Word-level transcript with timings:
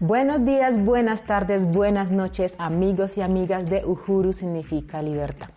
Buenos 0.00 0.44
días, 0.44 0.84
buenas 0.84 1.22
tardes, 1.22 1.66
buenas 1.66 2.10
noches, 2.10 2.56
amigos 2.58 3.16
y 3.16 3.22
amigas 3.22 3.70
de 3.70 3.84
Uhuru 3.84 4.32
significa 4.32 5.02
libertad. 5.02 5.50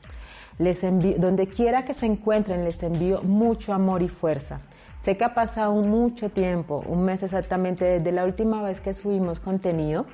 Les 0.60 0.82
donde 1.20 1.48
quiera 1.48 1.86
que 1.86 1.94
se 1.96 2.06
encuentren, 2.06 2.64
les 2.66 2.84
envío 2.84 3.24
mucho 3.24 3.74
amor 3.74 4.04
y 4.04 4.10
fuerza. 4.10 4.62
Sé 5.02 5.18
que 5.18 5.24
ha 5.24 5.34
pasado 5.34 5.74
mucho 5.74 6.30
tiempo, 6.30 6.84
un 6.88 7.04
mes 7.04 7.24
exactamente 7.24 7.86
desde 7.86 8.12
la 8.12 8.26
última 8.26 8.62
vez 8.62 8.80
que 8.80 8.94
subimos 8.94 9.40
contenido. 9.40 10.06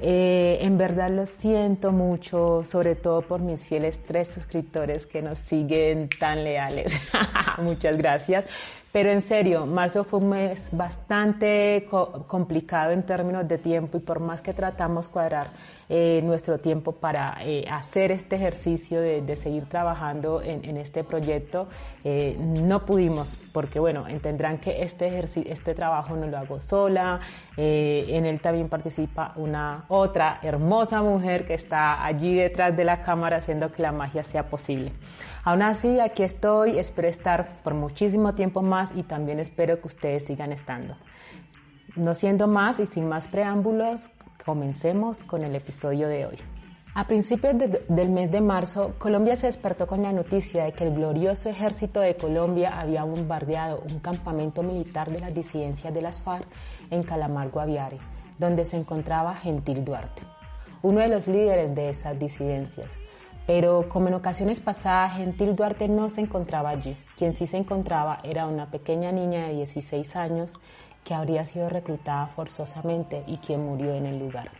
Eh, 0.00 0.58
en 0.60 0.76
verdad 0.76 1.10
lo 1.10 1.24
siento 1.26 1.92
mucho, 1.92 2.64
sobre 2.64 2.94
todo 2.94 3.22
por 3.22 3.40
mis 3.40 3.64
fieles 3.64 4.00
tres 4.02 4.28
suscriptores 4.28 5.06
que 5.06 5.22
nos 5.22 5.38
siguen 5.38 6.08
tan 6.18 6.44
leales. 6.44 6.92
Muchas 7.58 7.96
gracias. 7.96 8.44
Pero 8.94 9.10
en 9.10 9.22
serio, 9.22 9.66
marzo 9.66 10.04
fue 10.04 10.20
un 10.20 10.28
mes 10.28 10.68
bastante 10.70 11.84
complicado 12.28 12.92
en 12.92 13.02
términos 13.02 13.48
de 13.48 13.58
tiempo 13.58 13.96
y 13.96 14.00
por 14.00 14.20
más 14.20 14.40
que 14.40 14.54
tratamos 14.54 15.08
cuadrar 15.08 15.48
eh, 15.88 16.20
nuestro 16.22 16.58
tiempo 16.58 16.92
para 16.92 17.38
eh, 17.40 17.64
hacer 17.68 18.12
este 18.12 18.36
ejercicio 18.36 19.00
de, 19.00 19.34
seguir 19.34 19.64
trabajando 19.64 20.40
en, 20.40 20.76
este 20.76 21.02
proyecto, 21.02 21.66
eh, 22.04 22.36
no 22.38 22.86
pudimos 22.86 23.36
porque 23.52 23.80
bueno, 23.80 24.06
entenderán 24.06 24.58
que 24.58 24.82
este, 24.84 25.08
este 25.50 25.74
trabajo 25.74 26.14
no 26.14 26.28
lo 26.28 26.38
hago 26.38 26.60
sola, 26.60 27.18
en 27.56 28.26
él 28.26 28.40
también 28.40 28.68
participa 28.68 29.32
una 29.34 29.86
otra 29.88 30.38
hermosa 30.40 31.02
mujer 31.02 31.48
que 31.48 31.54
está 31.54 32.04
allí 32.04 32.36
detrás 32.36 32.76
de 32.76 32.84
la 32.84 33.02
cámara 33.02 33.38
haciendo 33.38 33.72
que 33.72 33.82
la 33.82 33.90
magia 33.90 34.22
sea 34.22 34.48
posible. 34.48 34.92
Aún 35.44 35.60
así, 35.60 36.00
aquí 36.00 36.22
estoy, 36.22 36.78
espero 36.78 37.06
estar 37.06 37.62
por 37.62 37.74
muchísimo 37.74 38.34
tiempo 38.34 38.62
más 38.62 38.92
y 38.96 39.02
también 39.02 39.38
espero 39.38 39.78
que 39.78 39.88
ustedes 39.88 40.24
sigan 40.24 40.52
estando. 40.52 40.96
No 41.96 42.14
siendo 42.14 42.48
más 42.48 42.80
y 42.80 42.86
sin 42.86 43.06
más 43.06 43.28
preámbulos, 43.28 44.10
comencemos 44.42 45.22
con 45.22 45.44
el 45.44 45.54
episodio 45.54 46.08
de 46.08 46.24
hoy. 46.24 46.38
A 46.94 47.06
principios 47.06 47.56
del 47.88 48.08
mes 48.08 48.30
de 48.30 48.40
marzo, 48.40 48.94
Colombia 48.98 49.36
se 49.36 49.48
despertó 49.48 49.86
con 49.86 50.02
la 50.02 50.12
noticia 50.12 50.64
de 50.64 50.72
que 50.72 50.84
el 50.84 50.94
glorioso 50.94 51.50
ejército 51.50 52.00
de 52.00 52.16
Colombia 52.16 52.80
había 52.80 53.04
bombardeado 53.04 53.82
un 53.92 53.98
campamento 53.98 54.62
militar 54.62 55.10
de 55.10 55.20
las 55.20 55.34
disidencias 55.34 55.92
de 55.92 56.00
las 56.00 56.20
FARC 56.20 56.46
en 56.90 57.02
Calamar, 57.02 57.50
Guaviare, 57.50 57.98
donde 58.38 58.64
se 58.64 58.78
encontraba 58.78 59.34
Gentil 59.34 59.84
Duarte, 59.84 60.22
uno 60.82 61.00
de 61.00 61.08
los 61.08 61.26
líderes 61.26 61.74
de 61.74 61.90
esas 61.90 62.18
disidencias. 62.18 62.92
Pero 63.46 63.88
como 63.88 64.08
en 64.08 64.14
ocasiones 64.14 64.60
pasadas, 64.60 65.16
Gentil 65.16 65.54
Duarte 65.54 65.88
no 65.88 66.08
se 66.08 66.22
encontraba 66.22 66.70
allí. 66.70 66.96
Quien 67.16 67.36
sí 67.36 67.46
se 67.46 67.58
encontraba 67.58 68.20
era 68.24 68.46
una 68.46 68.70
pequeña 68.70 69.12
niña 69.12 69.46
de 69.48 69.54
16 69.54 70.16
años 70.16 70.54
que 71.04 71.12
habría 71.12 71.44
sido 71.44 71.68
reclutada 71.68 72.26
forzosamente 72.28 73.22
y 73.26 73.36
quien 73.36 73.64
murió 73.64 73.94
en 73.94 74.06
el 74.06 74.18
lugar. 74.18 74.50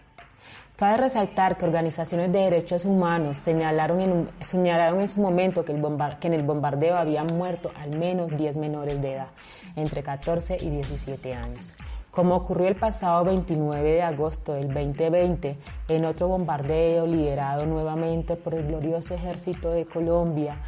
Cabe 0.76 0.98
resaltar 0.98 1.56
que 1.56 1.64
organizaciones 1.64 2.32
de 2.32 2.40
derechos 2.40 2.84
humanos 2.84 3.38
señalaron 3.38 4.00
en, 4.00 5.08
su 5.08 5.20
momento 5.20 5.64
que, 5.64 5.72
que 6.20 6.26
en 6.26 6.34
el 6.34 6.42
bombardeo 6.42 6.96
habían 6.96 7.28
muerto 7.28 7.70
al 7.80 7.96
menos 7.96 8.36
10 8.36 8.56
menores 8.56 9.00
de 9.00 9.14
edad, 9.14 9.28
entre 9.76 10.02
14 10.02 10.58
y 10.60 10.70
17 10.70 11.32
años 11.32 11.74
como 12.14 12.36
ocurrió 12.36 12.68
el 12.68 12.76
pasado 12.76 13.24
29 13.24 13.94
de 13.94 14.02
agosto 14.02 14.54
del 14.54 14.72
2020 14.72 15.58
en 15.88 16.04
otro 16.04 16.28
bombardeo 16.28 17.06
liderado 17.06 17.66
nuevamente 17.66 18.36
por 18.36 18.54
el 18.54 18.68
glorioso 18.68 19.14
ejército 19.14 19.70
de 19.70 19.84
Colombia 19.84 20.58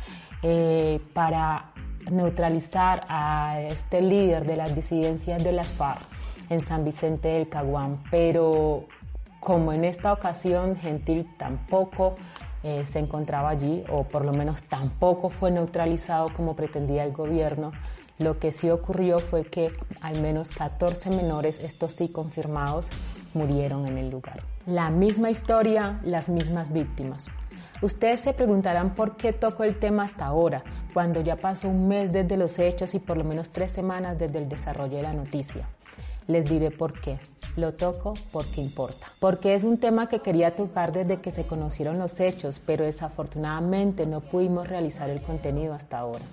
eh, 0.42 1.00
para 1.14 1.70
neutralizar 2.11 3.06
a 3.08 3.61
este 3.61 4.02
líder 4.02 4.44
de 4.44 4.56
las 4.56 4.74
disidencias 4.74 5.42
de 5.44 5.52
las 5.52 5.72
FARC 5.72 6.02
en 6.50 6.67
San 6.67 6.84
Vicente 6.84 7.28
del 7.28 7.48
Caguán. 7.48 8.02
Pero 8.11 8.86
como 9.39 9.73
en 9.73 9.84
esta 9.84 10.13
ocasión 10.13 10.74
Gentil 10.74 11.28
tampoco 11.36 12.17
eh, 12.64 12.84
se 12.86 12.98
encontraba 12.98 13.51
allí, 13.51 13.84
o 13.89 14.02
por 14.02 14.24
lo 14.24 14.33
menos 14.33 14.64
tampoco 14.64 15.30
fue 15.30 15.52
neutralizado 15.52 16.33
como 16.34 16.57
pretendía 16.57 17.05
el 17.05 17.13
gobierno, 17.13 17.70
lo 18.18 18.38
que 18.38 18.52
sí 18.52 18.70
ocurrió 18.70 19.18
fue 19.18 19.44
que 19.44 19.72
al 20.00 20.20
menos 20.22 20.50
14 20.50 21.10
menores, 21.10 21.60
estos 21.60 21.92
sí 21.92 22.08
confirmados, 22.08 22.88
murieron 23.34 23.86
en 23.86 23.98
el 23.98 24.10
lugar. 24.10 24.42
La 24.66 24.90
misma 24.90 25.30
historia, 25.30 26.00
las 26.02 26.28
mismas 26.28 26.72
víctimas. 26.72 27.28
Ustedes 27.82 28.20
se 28.20 28.32
preguntarán 28.32 28.94
por 28.94 29.16
qué 29.16 29.34
toco 29.34 29.62
el 29.62 29.78
tema 29.78 30.04
hasta 30.04 30.24
ahora, 30.24 30.64
cuando 30.94 31.20
ya 31.20 31.36
pasó 31.36 31.68
un 31.68 31.88
mes 31.88 32.10
desde 32.10 32.38
los 32.38 32.58
hechos 32.58 32.94
y 32.94 32.98
por 32.98 33.18
lo 33.18 33.24
menos 33.24 33.50
tres 33.50 33.70
semanas 33.70 34.18
desde 34.18 34.38
el 34.38 34.48
desarrollo 34.48 34.96
de 34.96 35.02
la 35.02 35.12
noticia. 35.12 35.68
Les 36.27 36.48
diré 36.48 36.70
por 36.70 36.98
qué. 36.98 37.20
Lo 37.56 37.74
toco 37.74 38.14
porque 38.33 38.60
importa. 38.60 39.06
Porque 39.20 39.54
es 39.54 39.62
un 39.62 39.78
tema 39.78 40.08
que 40.08 40.20
quería 40.20 40.56
tocar 40.56 40.92
desde 40.92 41.20
que 41.20 41.30
se 41.30 41.46
conocieron 41.46 41.98
los 41.98 42.18
hechos, 42.18 42.60
pero 42.64 42.84
desafortunadamente 42.84 44.06
no 44.06 44.20
pudimos 44.20 44.68
realizar 44.68 45.08
el 45.10 45.22
contenido 45.22 45.72
hasta 45.72 45.98
ahora. 45.98 46.24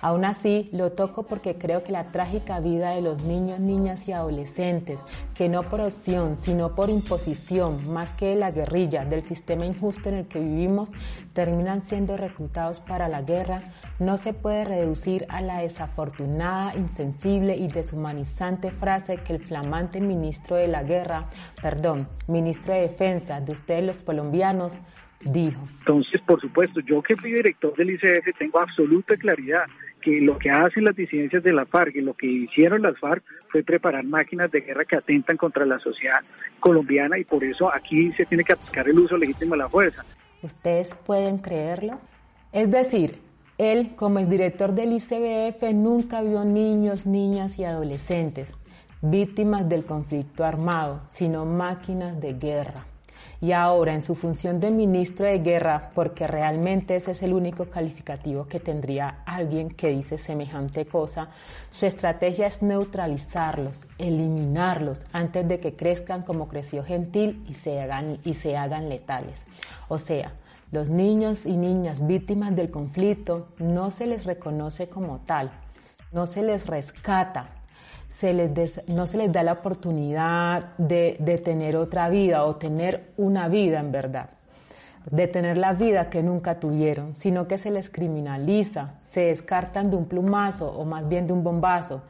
Aún 0.00 0.24
así, 0.24 0.68
lo 0.72 0.92
toco 0.92 1.24
porque 1.24 1.56
creo 1.56 1.82
que 1.82 1.92
la 1.92 2.12
trágica 2.12 2.60
vida 2.60 2.90
de 2.90 3.00
los 3.00 3.22
niños, 3.22 3.60
niñas 3.60 4.06
y 4.08 4.12
adolescentes, 4.12 5.00
que 5.34 5.48
no 5.48 5.62
por 5.62 5.80
opción, 5.80 6.36
sino 6.36 6.74
por 6.74 6.90
imposición, 6.90 7.92
más 7.92 8.14
que 8.14 8.26
de 8.26 8.36
la 8.36 8.50
guerrilla, 8.50 9.04
del 9.04 9.22
sistema 9.22 9.64
injusto 9.64 10.08
en 10.08 10.16
el 10.16 10.26
que 10.26 10.40
vivimos, 10.40 10.90
terminan 11.32 11.82
siendo 11.82 12.16
reclutados 12.16 12.80
para 12.80 13.08
la 13.08 13.22
guerra, 13.22 13.72
no 13.98 14.18
se 14.18 14.34
puede 14.34 14.64
reducir 14.64 15.26
a 15.28 15.40
la 15.40 15.58
desafortunada, 15.60 16.74
insensible 16.76 17.56
y 17.56 17.68
deshumanizante 17.68 18.70
frase 18.70 19.16
que 19.18 19.34
el 19.34 19.40
flamante 19.40 20.00
ministro 20.00 20.56
de 20.56 20.68
la 20.68 20.82
guerra, 20.82 21.30
perdón, 21.62 22.08
ministro 22.26 22.74
de 22.74 22.82
defensa 22.82 23.40
de 23.40 23.52
ustedes 23.52 23.84
los 23.84 24.02
colombianos, 24.02 24.78
dijo. 25.24 25.66
Entonces, 25.80 26.20
por 26.22 26.40
supuesto, 26.40 26.80
yo 26.80 27.02
que 27.02 27.16
fui 27.16 27.32
director 27.32 27.74
del 27.76 27.90
ICF 27.90 28.38
tengo 28.38 28.60
absoluta 28.60 29.16
claridad 29.16 29.64
que 30.04 30.20
lo 30.20 30.38
que 30.38 30.50
hacen 30.50 30.84
las 30.84 30.94
disidencias 30.94 31.42
de 31.42 31.52
la 31.52 31.64
FARC 31.64 31.96
y 31.96 32.02
lo 32.02 32.12
que 32.12 32.26
hicieron 32.26 32.82
las 32.82 32.98
FARC 32.98 33.24
fue 33.48 33.62
preparar 33.62 34.04
máquinas 34.04 34.50
de 34.50 34.60
guerra 34.60 34.84
que 34.84 34.96
atentan 34.96 35.38
contra 35.38 35.64
la 35.64 35.78
sociedad 35.78 36.20
colombiana 36.60 37.18
y 37.18 37.24
por 37.24 37.42
eso 37.42 37.74
aquí 37.74 38.12
se 38.12 38.26
tiene 38.26 38.44
que 38.44 38.52
aplicar 38.52 38.86
el 38.86 38.98
uso 38.98 39.16
legítimo 39.16 39.54
de 39.54 39.58
la 39.58 39.68
fuerza. 39.68 40.04
¿Ustedes 40.42 40.94
pueden 40.94 41.38
creerlo? 41.38 41.98
Es 42.52 42.70
decir, 42.70 43.18
él 43.56 43.96
como 43.96 44.18
exdirector 44.18 44.74
del 44.74 44.92
ICBF 44.92 45.72
nunca 45.72 46.22
vio 46.22 46.44
niños, 46.44 47.06
niñas 47.06 47.58
y 47.58 47.64
adolescentes 47.64 48.52
víctimas 49.00 49.68
del 49.68 49.84
conflicto 49.84 50.44
armado, 50.44 51.02
sino 51.08 51.44
máquinas 51.44 52.20
de 52.20 52.32
guerra 52.34 52.86
y 53.44 53.52
ahora 53.52 53.92
en 53.92 54.00
su 54.00 54.14
función 54.14 54.58
de 54.58 54.70
ministro 54.70 55.26
de 55.26 55.40
guerra, 55.40 55.90
porque 55.94 56.26
realmente 56.26 56.96
ese 56.96 57.10
es 57.10 57.22
el 57.22 57.34
único 57.34 57.66
calificativo 57.66 58.46
que 58.46 58.58
tendría 58.58 59.18
alguien 59.26 59.68
que 59.68 59.90
dice 59.90 60.16
semejante 60.16 60.86
cosa, 60.86 61.28
su 61.70 61.84
estrategia 61.84 62.46
es 62.46 62.62
neutralizarlos, 62.62 63.82
eliminarlos 63.98 65.04
antes 65.12 65.46
de 65.46 65.60
que 65.60 65.76
crezcan 65.76 66.22
como 66.22 66.48
creció 66.48 66.82
Gentil 66.84 67.44
y 67.46 67.52
se 67.52 67.82
hagan, 67.82 68.18
y 68.24 68.32
se 68.32 68.56
hagan 68.56 68.88
letales. 68.88 69.44
O 69.88 69.98
sea, 69.98 70.32
los 70.72 70.88
niños 70.88 71.44
y 71.44 71.58
niñas 71.58 72.06
víctimas 72.06 72.56
del 72.56 72.70
conflicto 72.70 73.48
no 73.58 73.90
se 73.90 74.06
les 74.06 74.24
reconoce 74.24 74.88
como 74.88 75.18
tal, 75.18 75.50
no 76.12 76.26
se 76.26 76.42
les 76.42 76.66
rescata, 76.66 77.50
no 78.86 79.06
se 79.06 79.16
les 79.18 79.32
da 79.32 79.42
la 79.42 79.52
oportunidad 79.52 80.76
de, 80.78 81.16
de 81.18 81.38
tener 81.38 81.76
otra 81.76 82.08
vida 82.08 82.44
o 82.44 82.56
tener 82.56 83.10
una 83.16 83.48
vida 83.48 83.80
en 83.80 83.92
verdad, 83.92 84.30
de 85.10 85.26
tener 85.26 85.58
la 85.58 85.74
vida 85.74 86.10
que 86.10 86.22
nunca 86.22 86.60
tuvieron, 86.60 87.16
sino 87.16 87.46
que 87.48 87.58
se 87.58 87.70
les 87.70 87.90
criminaliza, 87.90 88.94
se 89.00 89.22
descartan 89.22 89.90
de 89.90 89.96
un 89.96 90.06
plumazo 90.06 90.70
o 90.70 90.84
más 90.84 91.08
bien 91.08 91.26
de 91.26 91.32
un 91.32 91.42
bombazo, 91.42 92.02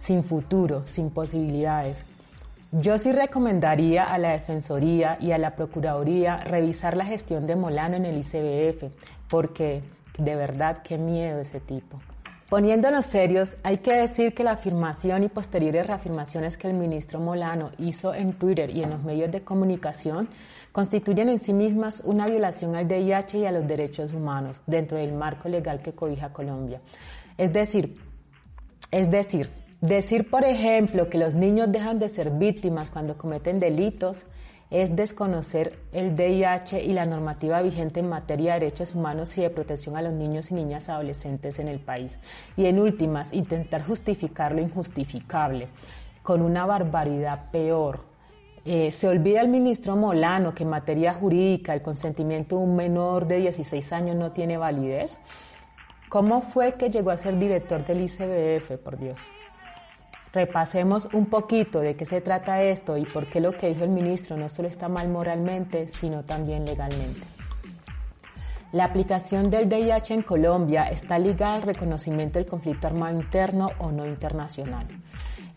sin 0.00 0.24
futuro, 0.24 0.86
sin 0.86 1.10
posibilidades. 1.10 2.02
Yo 2.72 2.98
sí 2.98 3.12
recomendaría 3.12 4.04
a 4.04 4.18
la 4.18 4.30
Defensoría 4.30 5.18
y 5.20 5.32
a 5.32 5.38
la 5.38 5.56
Procuraduría 5.56 6.38
revisar 6.38 6.96
la 6.96 7.04
gestión 7.04 7.46
de 7.46 7.56
Molano 7.56 7.96
en 7.96 8.06
el 8.06 8.18
ICBF, 8.18 8.92
porque 9.28 9.82
de 10.18 10.36
verdad 10.36 10.78
qué 10.82 10.96
miedo 10.96 11.40
ese 11.40 11.60
tipo. 11.60 12.00
Poniéndonos 12.50 13.06
serios, 13.06 13.56
hay 13.62 13.78
que 13.78 13.94
decir 13.94 14.34
que 14.34 14.42
la 14.42 14.50
afirmación 14.50 15.22
y 15.22 15.28
posteriores 15.28 15.86
reafirmaciones 15.86 16.58
que 16.58 16.66
el 16.66 16.74
ministro 16.74 17.20
Molano 17.20 17.70
hizo 17.78 18.12
en 18.12 18.32
Twitter 18.32 18.74
y 18.74 18.82
en 18.82 18.90
los 18.90 19.04
medios 19.04 19.30
de 19.30 19.42
comunicación 19.42 20.28
constituyen 20.72 21.28
en 21.28 21.38
sí 21.38 21.52
mismas 21.52 22.02
una 22.04 22.26
violación 22.26 22.74
al 22.74 22.88
DIH 22.88 23.38
y 23.38 23.46
a 23.46 23.52
los 23.52 23.68
derechos 23.68 24.12
humanos 24.12 24.64
dentro 24.66 24.98
del 24.98 25.12
marco 25.12 25.48
legal 25.48 25.80
que 25.80 25.92
cobija 25.92 26.32
Colombia. 26.32 26.80
Es 27.38 27.52
decir, 27.52 27.96
es 28.90 29.08
decir, 29.12 29.48
decir 29.80 30.28
por 30.28 30.42
ejemplo 30.42 31.08
que 31.08 31.18
los 31.18 31.36
niños 31.36 31.70
dejan 31.70 32.00
de 32.00 32.08
ser 32.08 32.32
víctimas 32.32 32.90
cuando 32.90 33.16
cometen 33.16 33.60
delitos 33.60 34.26
es 34.70 34.94
desconocer 34.94 35.78
el 35.92 36.14
DIH 36.14 36.82
y 36.82 36.92
la 36.92 37.04
normativa 37.04 37.60
vigente 37.60 38.00
en 38.00 38.08
materia 38.08 38.54
de 38.54 38.60
derechos 38.60 38.94
humanos 38.94 39.36
y 39.36 39.42
de 39.42 39.50
protección 39.50 39.96
a 39.96 40.02
los 40.02 40.12
niños 40.12 40.50
y 40.50 40.54
niñas 40.54 40.88
adolescentes 40.88 41.58
en 41.58 41.68
el 41.68 41.80
país. 41.80 42.18
Y 42.56 42.66
en 42.66 42.78
últimas, 42.78 43.32
intentar 43.32 43.84
justificar 43.84 44.52
lo 44.52 44.60
injustificable 44.60 45.68
con 46.22 46.42
una 46.42 46.66
barbaridad 46.66 47.50
peor. 47.50 48.00
Eh, 48.64 48.90
se 48.92 49.08
olvida 49.08 49.40
el 49.40 49.48
ministro 49.48 49.96
Molano 49.96 50.54
que 50.54 50.62
en 50.62 50.70
materia 50.70 51.14
jurídica 51.14 51.74
el 51.74 51.82
consentimiento 51.82 52.56
de 52.56 52.62
un 52.62 52.76
menor 52.76 53.26
de 53.26 53.38
16 53.38 53.92
años 53.92 54.16
no 54.16 54.30
tiene 54.32 54.56
validez. 54.56 55.18
¿Cómo 56.08 56.42
fue 56.42 56.74
que 56.74 56.90
llegó 56.90 57.10
a 57.10 57.16
ser 57.16 57.38
director 57.38 57.84
del 57.84 58.02
ICBF, 58.02 58.78
por 58.82 58.98
Dios? 58.98 59.20
Repasemos 60.32 61.08
un 61.12 61.26
poquito 61.26 61.80
de 61.80 61.96
qué 61.96 62.06
se 62.06 62.20
trata 62.20 62.62
esto 62.62 62.96
y 62.96 63.04
por 63.04 63.26
qué 63.26 63.40
lo 63.40 63.52
que 63.52 63.68
dijo 63.68 63.82
el 63.82 63.90
ministro 63.90 64.36
no 64.36 64.48
solo 64.48 64.68
está 64.68 64.88
mal 64.88 65.08
moralmente, 65.08 65.88
sino 65.88 66.22
también 66.22 66.64
legalmente. 66.64 67.26
La 68.72 68.84
aplicación 68.84 69.50
del 69.50 69.68
DIH 69.68 70.14
en 70.14 70.22
Colombia 70.22 70.84
está 70.84 71.18
ligada 71.18 71.56
al 71.56 71.62
reconocimiento 71.62 72.38
del 72.38 72.46
conflicto 72.46 72.86
armado 72.86 73.18
interno 73.18 73.70
o 73.78 73.90
no 73.90 74.06
internacional, 74.06 74.86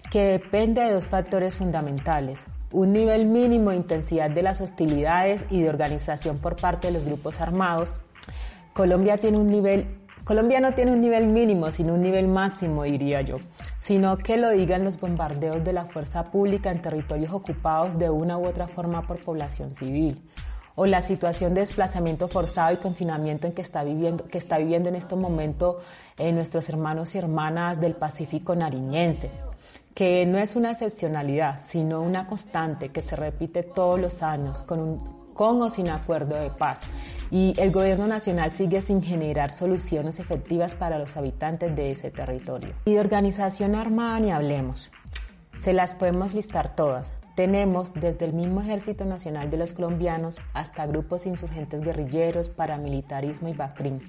que 0.09 0.23
depende 0.23 0.81
de 0.81 0.93
dos 0.93 1.05
factores 1.05 1.53
fundamentales. 1.53 2.43
Un 2.71 2.91
nivel 2.91 3.27
mínimo 3.27 3.69
de 3.69 3.75
intensidad 3.75 4.31
de 4.31 4.41
las 4.41 4.59
hostilidades 4.61 5.45
y 5.51 5.61
de 5.61 5.69
organización 5.69 6.39
por 6.39 6.55
parte 6.55 6.87
de 6.87 6.93
los 6.93 7.05
grupos 7.05 7.39
armados. 7.39 7.93
Colombia 8.73 9.19
tiene 9.19 9.37
un 9.37 9.51
nivel 9.51 10.02
Colombia 10.23 10.61
no 10.61 10.71
tiene 10.73 10.93
un 10.93 11.01
nivel 11.01 11.27
mínimo, 11.27 11.69
sino 11.69 11.95
un 11.95 12.01
nivel 12.01 12.29
máximo, 12.29 12.83
diría 12.83 13.21
yo, 13.21 13.37
sino 13.79 14.17
que 14.17 14.37
lo 14.37 14.51
digan 14.51 14.85
los 14.85 14.97
bombardeos 14.97 15.63
de 15.65 15.73
la 15.73 15.83
fuerza 15.83 16.31
pública 16.31 16.71
en 16.71 16.81
territorios 16.81 17.33
ocupados 17.33 17.99
de 17.99 18.09
una 18.09 18.37
u 18.37 18.47
otra 18.47 18.67
forma 18.67 19.01
por 19.01 19.21
población 19.21 19.75
civil, 19.75 20.21
o 20.75 20.85
la 20.85 21.01
situación 21.01 21.53
de 21.53 21.61
desplazamiento 21.61 22.29
forzado 22.29 22.73
y 22.73 22.77
confinamiento 22.77 23.47
en 23.47 23.53
que 23.53 23.61
está 23.61 23.83
viviendo, 23.83 24.25
que 24.25 24.37
está 24.37 24.57
viviendo 24.59 24.87
en 24.87 24.95
este 24.95 25.17
momento 25.17 25.81
eh, 26.17 26.31
nuestros 26.31 26.69
hermanos 26.69 27.13
y 27.15 27.17
hermanas 27.17 27.81
del 27.81 27.95
Pacífico 27.95 28.55
nariñense 28.55 29.29
que 29.93 30.25
no 30.25 30.39
es 30.39 30.55
una 30.55 30.71
excepcionalidad, 30.71 31.59
sino 31.61 32.01
una 32.01 32.25
constante 32.25 32.89
que 32.89 33.03
se 33.03 33.15
repite 33.15 33.61
todos 33.61 33.99
los 33.99 34.23
años 34.23 34.63
con 34.63 34.79
un 34.79 35.22
con 35.33 35.61
o 35.61 35.69
sin 35.69 35.89
acuerdo 35.89 36.35
de 36.35 36.49
paz. 36.49 36.81
Y 37.31 37.53
el 37.57 37.71
gobierno 37.71 38.07
nacional 38.07 38.51
sigue 38.51 38.81
sin 38.81 39.01
generar 39.01 39.51
soluciones 39.51 40.19
efectivas 40.19 40.75
para 40.75 40.99
los 40.99 41.17
habitantes 41.17 41.75
de 41.75 41.91
ese 41.91 42.11
territorio. 42.11 42.73
Y 42.85 42.93
de 42.93 42.99
organización 42.99 43.75
armada 43.75 44.19
ni 44.19 44.31
hablemos. 44.31 44.91
Se 45.53 45.73
las 45.73 45.95
podemos 45.95 46.33
listar 46.33 46.75
todas. 46.75 47.13
Tenemos 47.35 47.93
desde 47.95 48.25
el 48.25 48.33
mismo 48.33 48.61
Ejército 48.61 49.05
Nacional 49.05 49.49
de 49.49 49.57
los 49.57 49.73
Colombianos 49.73 50.39
hasta 50.53 50.85
grupos 50.85 51.25
insurgentes 51.25 51.81
guerrilleros, 51.81 52.49
paramilitarismo 52.49 53.47
y 53.47 53.53
BACRIM. 53.53 53.99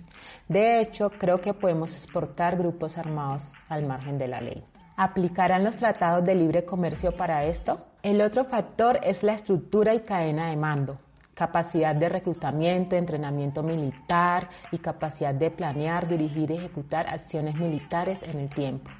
De 0.48 0.80
hecho, 0.80 1.08
creo 1.08 1.40
que 1.40 1.54
podemos 1.54 1.94
exportar 1.94 2.58
grupos 2.58 2.98
armados 2.98 3.52
al 3.70 3.86
margen 3.86 4.18
de 4.18 4.28
la 4.28 4.42
ley. 4.42 4.62
¿Aplicarán 4.96 5.64
los 5.64 5.76
tratados 5.76 6.24
de 6.26 6.34
libre 6.34 6.66
comercio 6.66 7.12
para 7.12 7.44
esto? 7.46 7.80
El 8.02 8.20
otro 8.20 8.44
factor 8.44 9.00
es 9.02 9.22
la 9.22 9.32
estructura 9.32 9.94
y 9.94 10.00
cadena 10.00 10.50
de 10.50 10.56
mando 10.56 10.98
capacidad 11.34 11.94
de 11.94 12.08
reclutamiento, 12.08 12.96
entrenamiento 12.96 13.62
militar 13.62 14.48
y 14.70 14.78
capacidad 14.78 15.34
de 15.34 15.50
planear, 15.50 16.08
dirigir 16.08 16.50
y 16.50 16.54
ejecutar 16.54 17.08
acciones 17.08 17.56
militares 17.56 18.22
en 18.22 18.38
el 18.40 18.48
tiempo. 18.48 18.90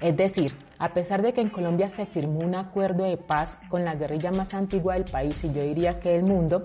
Es 0.00 0.16
decir, 0.16 0.56
a 0.78 0.92
pesar 0.92 1.22
de 1.22 1.32
que 1.32 1.40
en 1.40 1.50
Colombia 1.50 1.88
se 1.88 2.06
firmó 2.06 2.40
un 2.40 2.54
acuerdo 2.54 3.04
de 3.04 3.16
paz 3.16 3.58
con 3.68 3.84
la 3.84 3.94
guerrilla 3.94 4.30
más 4.30 4.54
antigua 4.54 4.94
del 4.94 5.04
país 5.04 5.42
y 5.44 5.52
yo 5.52 5.62
diría 5.62 6.00
que 6.00 6.10
del 6.10 6.22
mundo, 6.22 6.62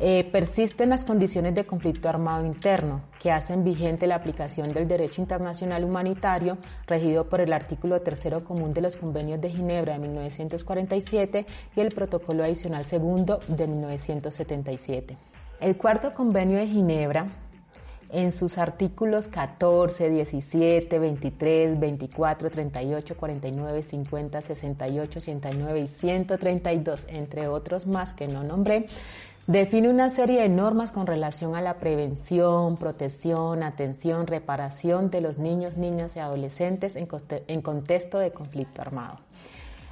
eh, 0.00 0.28
persisten 0.30 0.90
las 0.90 1.04
condiciones 1.04 1.54
de 1.54 1.66
conflicto 1.66 2.08
armado 2.08 2.46
interno 2.46 3.00
que 3.20 3.32
hacen 3.32 3.64
vigente 3.64 4.06
la 4.06 4.14
aplicación 4.14 4.72
del 4.72 4.86
derecho 4.86 5.20
internacional 5.20 5.82
humanitario 5.82 6.58
regido 6.86 7.28
por 7.28 7.40
el 7.40 7.52
artículo 7.52 8.00
tercero 8.00 8.44
común 8.44 8.72
de 8.72 8.80
los 8.80 8.96
convenios 8.96 9.40
de 9.40 9.50
Ginebra 9.50 9.94
de 9.94 9.98
1947 9.98 11.46
y 11.74 11.80
el 11.80 11.92
protocolo 11.92 12.44
adicional 12.44 12.84
segundo 12.84 13.40
de 13.48 13.66
1977. 13.66 15.16
El 15.60 15.76
cuarto 15.76 16.14
convenio 16.14 16.58
de 16.58 16.68
Ginebra 16.68 17.26
en 18.10 18.32
sus 18.32 18.56
artículos 18.58 19.28
14, 19.28 20.10
17, 20.10 20.98
23, 20.98 21.78
24, 21.78 22.50
38, 22.50 23.16
49, 23.16 23.82
50, 23.82 24.40
68, 24.40 25.18
89 25.18 25.80
y 25.80 25.88
132, 25.88 27.06
entre 27.08 27.48
otros 27.48 27.86
más 27.86 28.14
que 28.14 28.28
no 28.28 28.44
nombré, 28.44 28.86
Define 29.48 29.88
una 29.88 30.10
serie 30.10 30.42
de 30.42 30.50
normas 30.50 30.92
con 30.92 31.06
relación 31.06 31.56
a 31.56 31.62
la 31.62 31.78
prevención, 31.78 32.76
protección, 32.76 33.62
atención, 33.62 34.26
reparación 34.26 35.08
de 35.08 35.22
los 35.22 35.38
niños, 35.38 35.78
niñas 35.78 36.16
y 36.16 36.18
adolescentes 36.18 36.96
en, 36.96 37.62
contexto 37.62 38.18
de 38.18 38.30
conflicto 38.30 38.82
armado. 38.82 39.16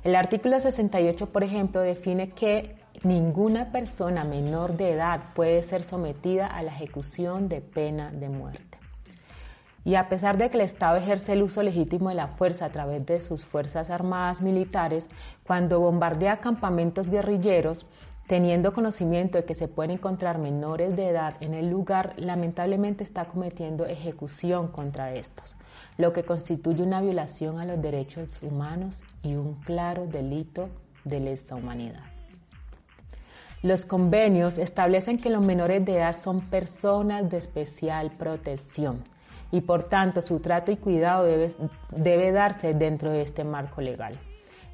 El 0.05 0.15
artículo 0.15 0.61
68, 0.61 1.31
por 1.31 1.43
ejemplo, 1.43 1.81
define 1.81 2.33
que 2.33 2.77
ninguna 3.03 3.73
persona 3.73 4.25
menor 4.25 4.77
de 4.77 4.93
edad 4.93 5.33
puede 5.35 5.63
ser 5.63 5.85
sometida 5.85 6.47
a 6.49 6.63
la 6.63 6.73
ejecución 6.73 7.49
de 7.49 7.63
pena 7.63 8.13
de 8.13 8.29
muerte. 8.29 8.77
Y 9.87 9.95
a 9.95 10.11
pesar 10.11 10.37
de 10.37 10.51
que 10.51 10.59
el 10.59 10.65
Estado 10.65 10.97
ejerce 10.97 11.33
el 11.33 11.43
uso 11.43 11.63
legítimo 11.63 12.11
de 12.11 12.17
la 12.17 12.27
fuerza 12.27 12.67
a 12.67 12.73
través 12.73 13.07
de 13.07 13.21
sus 13.21 13.43
fuerzas 13.43 13.89
armadas 13.89 14.43
militares, 14.43 15.09
cuando 15.47 15.81
bombardea 15.81 16.41
campamentos 16.41 17.09
guerrilleros, 17.09 17.87
Teniendo 18.27 18.73
conocimiento 18.73 19.39
de 19.39 19.45
que 19.45 19.55
se 19.55 19.69
pueden 19.69 19.93
encontrar 19.93 20.39
menores 20.39 20.97
de 20.97 21.11
edad 21.11 21.35
en 21.41 21.55
el 21.55 21.71
lugar, 21.71 22.15
lamentablemente 22.17 23.05
está 23.05 23.27
cometiendo 23.27 23.87
ejecución 23.87 24.67
contra 24.67 25.15
estos, 25.15 25.55
lo 25.97 26.13
que 26.13 26.25
constituye 26.25 26.83
una 26.83 27.01
violación 27.01 27.61
a 27.61 27.65
los 27.65 27.81
derechos 27.81 28.43
humanos 28.43 29.05
y 29.23 29.37
un 29.37 29.55
claro 29.55 30.09
delito 30.09 30.69
de 31.05 31.21
lesa 31.21 31.55
humanidad. 31.55 32.03
Los 33.63 33.85
convenios 33.85 34.59
establecen 34.59 35.19
que 35.19 35.31
los 35.31 35.45
menores 35.45 35.85
de 35.85 35.99
edad 35.99 36.17
son 36.17 36.41
personas 36.41 37.31
de 37.31 37.39
especial 37.39 38.11
protección 38.11 39.05
y 39.53 39.61
por 39.61 39.85
tanto 39.85 40.21
su 40.21 40.41
trato 40.41 40.73
y 40.73 40.77
cuidado 40.77 41.25
debe, 41.25 41.55
debe 41.93 42.33
darse 42.33 42.75
dentro 42.75 43.13
de 43.13 43.23
este 43.23 43.45
marco 43.45 43.81
legal 43.81 44.19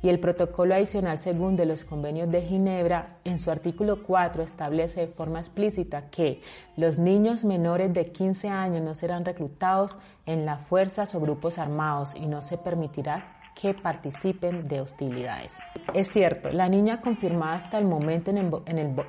y 0.03 0.09
el 0.09 0.19
protocolo 0.19 0.75
adicional 0.75 1.19
segundo 1.19 1.63
de 1.63 1.67
los 1.67 1.85
convenios 1.85 2.31
de 2.31 2.43
Ginebra, 2.43 3.19
en 3.25 3.39
su 3.39 3.51
artículo 3.51 4.03
4, 4.03 4.43
establece 4.43 5.01
de 5.01 5.07
forma 5.07 5.39
explícita 5.39 6.11
que 6.11 6.43
los 6.77 6.99
niños 6.99 7.45
menores 7.45 7.95
de 7.95 8.07
15 8.07 8.49
años 8.49 8.83
no 8.83 8.95
serán 8.95 9.25
reclutados 9.25 9.99
en 10.27 10.45
las 10.45 10.61
fuerzas 10.67 11.15
o 11.15 11.21
grupos 11.21 11.59
armados 11.59 12.15
y 12.17 12.27
no 12.27 12.43
se 12.43 12.59
permitirá 12.59 13.39
que 13.55 13.75
participen 13.75 14.67
de 14.67 14.81
hostilidades. 14.81 15.55
Es 15.94 16.09
cierto, 16.09 16.51
la 16.51 16.69
niña 16.69 17.01
confirmada 17.01 17.55
hasta 17.55 17.79
el 17.79 17.85
momento 17.85 18.31
en 18.31 18.39
el, 18.39 18.51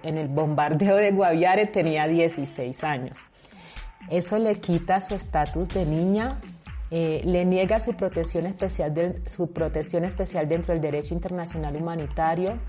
en 0.03 0.17
el 0.17 0.27
bombardeo 0.27 0.95
de 0.95 1.11
Guaviare 1.11 1.65
tenía 1.65 2.07
16 2.07 2.83
años. 2.83 3.17
Eso 4.09 4.37
le 4.37 4.59
quita 4.59 4.99
su 4.99 5.15
estatus 5.15 5.69
de 5.69 5.85
niña 5.85 6.39
eh, 6.95 7.21
le 7.25 7.43
niega 7.43 7.79
su 7.79 7.93
protección, 7.93 8.45
especial 8.45 9.15
su 9.25 9.51
protección 9.51 10.05
especial 10.05 10.47
dentro 10.47 10.73
del 10.73 10.81
derecho 10.81 11.15
internacional 11.15 11.75
humanitario. 11.75 12.59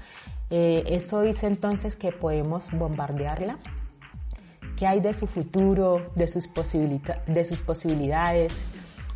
Eh, 0.49 0.83
eso 0.87 1.21
dice 1.21 1.47
entonces 1.47 1.95
que 1.95 2.11
podemos 2.11 2.71
bombardearla. 2.71 3.59
¿Qué 4.78 4.87
hay 4.87 5.00
de 5.00 5.12
su 5.12 5.26
futuro, 5.26 6.09
de 6.14 6.26
sus, 6.26 6.49
de 7.26 7.45
sus 7.45 7.61
posibilidades? 7.61 8.54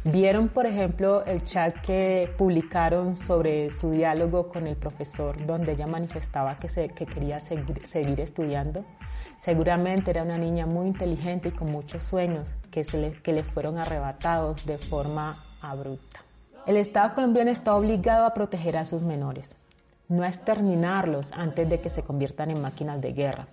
Vieron, 0.04 0.48
por 0.48 0.64
ejemplo, 0.64 1.24
el 1.24 1.44
chat 1.44 1.74
que 1.80 2.32
publicaron 2.38 3.16
sobre 3.16 3.68
su 3.70 3.90
diálogo 3.90 4.48
con 4.48 4.68
el 4.68 4.76
profesor, 4.76 5.44
donde 5.44 5.72
ella 5.72 5.88
manifestaba 5.88 6.56
que, 6.58 6.68
se, 6.68 6.88
que 6.90 7.04
quería 7.04 7.40
seguir 7.40 8.20
estudiando. 8.20 8.84
Seguramente 9.38 10.12
era 10.12 10.22
una 10.22 10.38
niña 10.38 10.66
muy 10.66 10.86
inteligente 10.86 11.48
y 11.48 11.52
con 11.52 11.72
muchos 11.72 12.04
sueños 12.04 12.56
que, 12.70 12.84
se 12.84 12.98
le, 12.98 13.12
que 13.12 13.32
le 13.32 13.42
fueron 13.42 13.76
arrebatados 13.76 14.64
de 14.66 14.78
forma 14.78 15.36
abrupta. 15.60 16.20
El 16.66 16.76
Estado 16.76 17.14
colombiano 17.14 17.50
está 17.50 17.74
obligado 17.74 18.24
a 18.24 18.34
proteger 18.34 18.76
a 18.76 18.84
sus 18.84 19.02
menores, 19.02 19.56
no 20.08 20.22
a 20.22 20.28
exterminarlos 20.28 21.32
antes 21.32 21.68
de 21.68 21.80
que 21.80 21.90
se 21.90 22.02
conviertan 22.02 22.50
en 22.50 22.62
máquinas 22.62 23.00
de 23.00 23.12
guerra. 23.12 23.48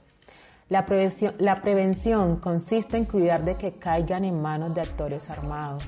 La 0.69 0.85
prevención, 0.85 1.33
la 1.39 1.61
prevención 1.61 2.37
consiste 2.37 2.97
en 2.97 3.05
cuidar 3.05 3.45
de 3.45 3.55
que 3.55 3.73
caigan 3.73 4.25
en 4.25 4.41
manos 4.41 4.73
de 4.73 4.81
actores 4.81 5.29
armados, 5.29 5.85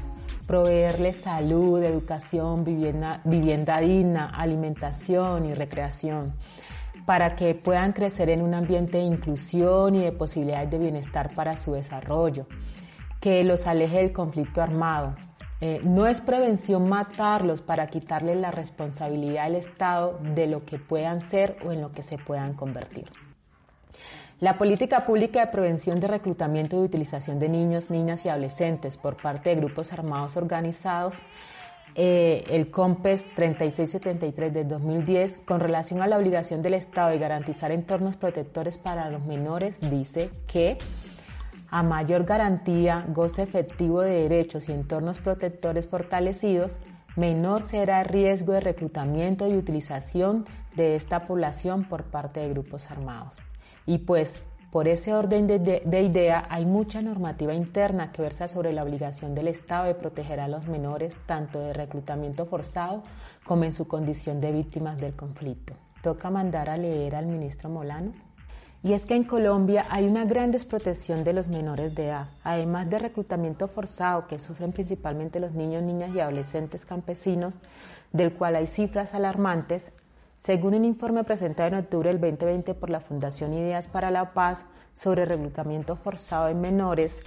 proveerles 0.47 1.17
salud, 1.17 1.83
educación, 1.83 2.63
vivienda, 2.63 3.21
digna, 3.81 4.29
alimentación 4.29 5.45
y 5.45 5.53
recreación 5.53 6.33
para 7.05 7.35
que 7.35 7.53
puedan 7.53 7.93
crecer 7.93 8.29
en 8.29 8.41
un 8.41 8.53
ambiente 8.53 8.97
de 8.97 9.03
inclusión 9.03 9.95
y 9.95 10.03
de 10.03 10.11
posibilidades 10.11 10.71
de 10.71 10.79
bienestar 10.79 11.35
para 11.35 11.55
su 11.55 11.73
desarrollo, 11.73 12.47
que 13.21 13.43
los 13.43 13.67
aleje 13.67 13.97
del 13.97 14.11
conflicto 14.11 14.61
armado, 14.61 15.15
Eh, 15.59 15.81
no 15.83 16.05
es 16.05 16.21
prevención 16.21 16.87
matarlos 16.87 17.61
para 17.61 17.87
quitarles 17.87 18.37
la 18.37 18.51
responsabilidad 18.51 19.45
al 19.45 19.55
Estado 19.55 20.19
de 20.35 20.45
lo 20.45 20.65
que 20.65 20.77
puedan 20.77 21.21
ser 21.23 21.57
o 21.65 21.71
en 21.71 21.81
lo 21.81 21.91
que 21.91 22.03
se 22.03 22.19
puedan 22.19 22.53
convertir. 22.53 23.09
La 24.39 24.59
política 24.59 25.03
pública 25.03 25.43
de 25.43 25.51
prevención 25.51 25.99
de 25.99 26.07
reclutamiento 26.07 26.75
y 26.75 26.85
utilización 26.85 27.39
de 27.39 27.49
niños, 27.49 27.89
niñas 27.89 28.23
y 28.23 28.29
adolescentes 28.29 28.95
por 28.95 29.17
parte 29.17 29.49
de 29.49 29.55
grupos 29.55 29.91
armados 29.93 30.37
organizados, 30.37 31.15
eh, 31.95 32.43
el 32.51 32.69
COMPES 32.69 33.33
3673 33.33 34.53
de 34.53 34.63
2010, 34.65 35.39
con 35.43 35.59
relación 35.59 36.03
a 36.03 36.07
la 36.07 36.19
obligación 36.19 36.61
del 36.61 36.75
Estado 36.75 37.09
de 37.09 37.17
garantizar 37.17 37.71
entornos 37.71 38.15
protectores 38.15 38.77
para 38.77 39.09
los 39.09 39.25
menores, 39.25 39.79
dice 39.89 40.29
que 40.45 40.77
a 41.71 41.81
mayor 41.81 42.23
garantía, 42.23 43.07
goce 43.09 43.41
efectivo 43.41 44.01
de 44.01 44.29
derechos 44.29 44.69
y 44.69 44.71
entornos 44.71 45.17
protectores 45.17 45.87
fortalecidos, 45.87 46.77
menor 47.15 47.63
será 47.63 48.01
el 48.01 48.07
riesgo 48.07 48.53
de 48.53 48.59
reclutamiento 48.59 49.47
y 49.47 49.57
utilización 49.57 50.45
de 50.75 50.95
esta 50.95 51.25
población 51.25 51.85
por 51.85 52.03
parte 52.03 52.41
de 52.41 52.49
grupos 52.49 52.91
armados. 52.91 53.37
Y 53.87 53.99
pues, 53.99 54.35
por 54.69 54.89
ese 54.89 55.13
orden 55.13 55.47
de, 55.47 56.01
idea, 56.01 56.45
hay 56.49 56.65
mucha 56.65 57.01
normativa 57.01 57.53
interna 57.53 58.11
que 58.11 58.21
versa 58.21 58.49
sobre 58.49 58.73
la 58.73 58.83
obligación 58.83 59.33
del 59.33 59.47
Estado 59.47 59.85
de 59.85 59.95
proteger 59.95 60.41
a 60.41 60.49
los 60.49 60.67
menores 60.67 61.15
tanto 61.25 61.59
de 61.61 61.71
reclutamiento 61.71 62.45
forzado 62.45 63.01
como 63.45 63.63
en 63.63 63.71
su 63.71 63.87
condición 63.87 64.41
de 64.41 64.51
víctimas 64.51 64.97
del 64.97 65.15
conflicto. 65.15 65.73
Toca 66.03 66.29
mandar 66.29 66.69
a 66.69 66.77
leer 66.77 67.15
al 67.15 67.27
ministro 67.27 67.69
Molano. 67.69 68.11
Y 68.83 68.93
es 68.93 69.05
que 69.05 69.15
en 69.15 69.23
Colombia 69.23 69.85
hay 69.89 70.05
una 70.05 70.25
gran 70.25 70.51
desprotección 70.51 71.23
de 71.23 71.33
los 71.33 71.47
menores 71.47 71.95
de 71.95 72.07
edad, 72.07 72.27
además 72.43 72.89
de 72.89 72.99
reclutamiento 72.99 73.67
forzado 73.67 74.27
que 74.27 74.37
sufren 74.37 74.73
principalmente 74.73 75.39
los 75.39 75.53
niños, 75.53 75.81
niñas 75.81 76.13
y 76.13 76.19
adolescentes 76.19 76.85
campesinos, 76.85 77.55
del 78.11 78.33
cual 78.33 78.57
hay 78.57 78.67
cifras 78.67 79.13
alarmantes. 79.13 79.93
Según 80.37 80.75
un 80.75 80.85
informe 80.85 81.23
presentado 81.23 81.69
en 81.69 81.75
octubre 81.75 82.09
del 82.09 82.21
2020 82.21 82.75
por 82.75 82.91
la 82.91 82.99
Fundación 82.99 83.53
Ideas 83.53 83.87
para 83.87 84.11
la 84.11 84.33
Paz 84.33 84.65
sobre 84.93 85.25
reclutamiento 85.25 85.95
forzado 85.95 86.47
en 86.49 86.61
menores, 86.61 87.19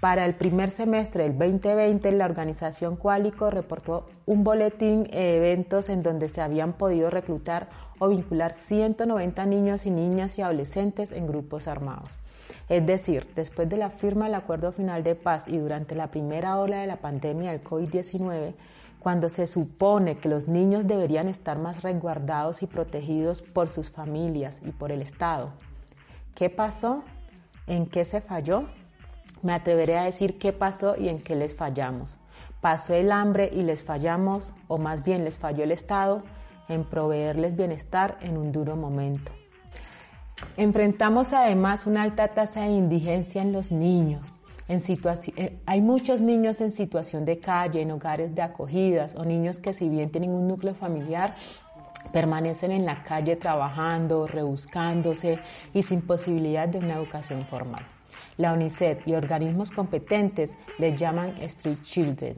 para 0.00 0.24
el 0.24 0.34
primer 0.34 0.70
semestre 0.70 1.24
del 1.24 1.38
2020, 1.38 2.12
la 2.12 2.26
organización 2.26 2.96
Qualico 2.96 3.50
reportó 3.50 4.06
un 4.24 4.44
boletín 4.44 5.04
de 5.04 5.36
eventos 5.36 5.88
en 5.88 6.02
donde 6.02 6.28
se 6.28 6.40
habían 6.40 6.74
podido 6.74 7.10
reclutar 7.10 7.68
o 7.98 8.08
vincular 8.08 8.52
190 8.52 9.44
niños 9.46 9.84
y 9.84 9.90
niñas 9.90 10.38
y 10.38 10.42
adolescentes 10.42 11.12
en 11.12 11.26
grupos 11.26 11.66
armados. 11.66 12.18
Es 12.68 12.86
decir, 12.86 13.26
después 13.34 13.68
de 13.68 13.76
la 13.76 13.90
firma 13.90 14.26
del 14.26 14.34
Acuerdo 14.34 14.72
Final 14.72 15.02
de 15.02 15.14
Paz 15.14 15.48
y 15.48 15.58
durante 15.58 15.94
la 15.94 16.10
primera 16.10 16.58
ola 16.58 16.80
de 16.80 16.86
la 16.86 16.96
pandemia 16.96 17.52
del 17.52 17.62
COVID-19, 17.62 18.54
cuando 19.00 19.30
se 19.30 19.46
supone 19.46 20.18
que 20.18 20.28
los 20.28 20.46
niños 20.46 20.86
deberían 20.86 21.26
estar 21.26 21.58
más 21.58 21.82
resguardados 21.82 22.62
y 22.62 22.66
protegidos 22.66 23.42
por 23.42 23.68
sus 23.68 23.90
familias 23.90 24.60
y 24.64 24.70
por 24.70 24.92
el 24.92 25.02
Estado. 25.02 25.50
¿Qué 26.34 26.50
pasó? 26.50 27.02
¿En 27.66 27.86
qué 27.86 28.04
se 28.04 28.20
falló? 28.20 28.66
Me 29.42 29.54
atreveré 29.54 29.96
a 29.96 30.04
decir 30.04 30.38
qué 30.38 30.52
pasó 30.52 30.96
y 30.96 31.08
en 31.08 31.20
qué 31.22 31.34
les 31.34 31.54
fallamos. 31.54 32.18
¿Pasó 32.60 32.92
el 32.92 33.10
hambre 33.10 33.48
y 33.52 33.62
les 33.62 33.82
fallamos 33.82 34.52
o 34.68 34.76
más 34.76 35.02
bien 35.02 35.24
les 35.24 35.38
falló 35.38 35.64
el 35.64 35.72
Estado 35.72 36.22
en 36.68 36.84
proveerles 36.84 37.56
bienestar 37.56 38.18
en 38.20 38.36
un 38.36 38.52
duro 38.52 38.76
momento? 38.76 39.32
Enfrentamos 40.56 41.32
además 41.32 41.86
una 41.86 42.02
alta 42.02 42.28
tasa 42.28 42.62
de 42.62 42.70
indigencia 42.70 43.40
en 43.40 43.52
los 43.52 43.72
niños. 43.72 44.32
Eh, 44.70 45.58
hay 45.66 45.80
muchos 45.80 46.20
niños 46.20 46.60
en 46.60 46.70
situación 46.70 47.24
de 47.24 47.40
calle, 47.40 47.82
en 47.82 47.90
hogares 47.90 48.36
de 48.36 48.42
acogidas 48.42 49.16
o 49.16 49.24
niños 49.24 49.58
que 49.58 49.72
si 49.72 49.88
bien 49.88 50.10
tienen 50.10 50.30
un 50.30 50.46
núcleo 50.46 50.76
familiar, 50.76 51.34
permanecen 52.12 52.70
en 52.70 52.86
la 52.86 53.02
calle 53.02 53.34
trabajando, 53.34 54.28
rebuscándose 54.28 55.40
y 55.74 55.82
sin 55.82 56.02
posibilidad 56.02 56.68
de 56.68 56.78
una 56.78 56.94
educación 56.94 57.44
formal. 57.44 57.84
La 58.36 58.52
UNICEF 58.52 59.08
y 59.08 59.14
organismos 59.14 59.72
competentes 59.72 60.56
les 60.78 60.96
llaman 60.96 61.34
Street 61.40 61.82
Children. 61.82 62.36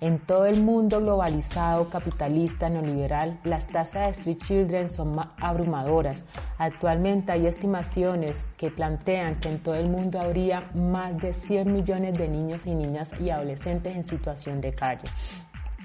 En 0.00 0.18
todo 0.18 0.44
el 0.44 0.62
mundo 0.62 1.00
globalizado, 1.00 1.88
capitalista, 1.88 2.68
neoliberal, 2.68 3.40
las 3.44 3.66
tasas 3.66 4.04
de 4.04 4.10
Street 4.10 4.38
Children 4.42 4.90
son 4.90 5.16
abrumadoras. 5.38 6.22
Actualmente 6.58 7.32
hay 7.32 7.46
estimaciones 7.46 8.44
que 8.58 8.70
plantean 8.70 9.40
que 9.40 9.48
en 9.48 9.58
todo 9.58 9.74
el 9.74 9.88
mundo 9.88 10.20
habría 10.20 10.70
más 10.74 11.16
de 11.18 11.32
100 11.32 11.72
millones 11.72 12.18
de 12.18 12.28
niños 12.28 12.66
y 12.66 12.74
niñas 12.74 13.12
y 13.18 13.30
adolescentes 13.30 13.96
en 13.96 14.06
situación 14.06 14.60
de 14.60 14.74
calle. 14.74 15.08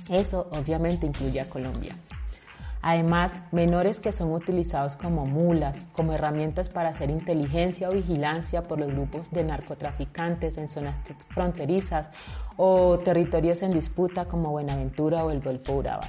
Eso 0.09 0.49
obviamente 0.51 1.07
incluye 1.07 1.39
a 1.39 1.49
Colombia. 1.49 1.95
Además, 2.83 3.41
menores 3.51 3.99
que 3.99 4.11
son 4.11 4.31
utilizados 4.31 4.95
como 4.95 5.25
mulas, 5.25 5.83
como 5.93 6.13
herramientas 6.13 6.69
para 6.69 6.89
hacer 6.89 7.11
inteligencia 7.11 7.89
o 7.89 7.93
vigilancia 7.93 8.63
por 8.63 8.79
los 8.79 8.91
grupos 8.91 9.29
de 9.29 9.43
narcotraficantes 9.43 10.57
en 10.57 10.67
zonas 10.67 10.99
fronterizas 11.29 12.09
o 12.57 12.97
territorios 12.97 13.61
en 13.61 13.73
disputa 13.73 14.25
como 14.25 14.49
Buenaventura 14.49 15.23
o 15.23 15.29
el 15.29 15.41
Golfo 15.41 15.73
Urabá. 15.73 16.07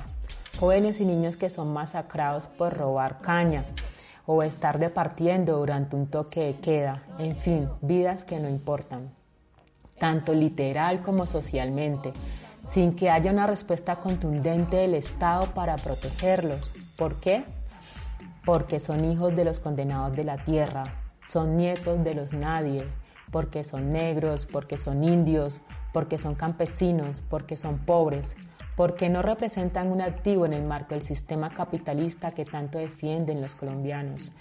Jóvenes 0.58 1.00
y 1.00 1.04
niños 1.04 1.36
que 1.36 1.50
son 1.50 1.72
masacrados 1.72 2.46
por 2.46 2.74
robar 2.74 3.20
caña 3.20 3.64
o 4.24 4.42
estar 4.42 4.78
departiendo 4.78 5.58
durante 5.58 5.96
un 5.96 6.06
toque 6.06 6.40
de 6.40 6.54
queda, 6.56 7.02
en 7.18 7.36
fin, 7.36 7.68
vidas 7.82 8.24
que 8.24 8.38
no 8.38 8.48
importan, 8.48 9.10
tanto 9.98 10.32
literal 10.32 11.00
como 11.00 11.26
socialmente 11.26 12.12
sin 12.66 12.94
que 12.94 13.10
haya 13.10 13.30
una 13.30 13.46
respuesta 13.46 13.96
contundente 13.96 14.76
del 14.76 14.94
Estado 14.94 15.46
para 15.54 15.76
protegerlos. 15.76 16.70
¿Por 16.96 17.20
qué? 17.20 17.44
Porque 18.44 18.80
son 18.80 19.04
hijos 19.04 19.34
de 19.34 19.44
los 19.44 19.60
condenados 19.60 20.16
de 20.16 20.24
la 20.24 20.44
tierra, 20.44 20.94
son 21.28 21.56
nietos 21.56 22.02
de 22.04 22.14
los 22.14 22.32
nadie, 22.32 22.86
porque 23.30 23.64
son 23.64 23.92
negros, 23.92 24.46
porque 24.46 24.76
son 24.76 25.04
indios, 25.04 25.60
porque 25.92 26.18
son 26.18 26.34
campesinos, 26.34 27.22
porque 27.28 27.56
son 27.56 27.78
pobres, 27.78 28.36
porque 28.76 29.08
no 29.08 29.22
representan 29.22 29.90
un 29.90 30.00
activo 30.00 30.46
en 30.46 30.52
el 30.52 30.62
marco 30.62 30.94
del 30.94 31.02
sistema 31.02 31.50
capitalista 31.50 32.32
que 32.32 32.44
tanto 32.44 32.78
defienden 32.78 33.40
los 33.40 33.54
colombianos, 33.54 34.32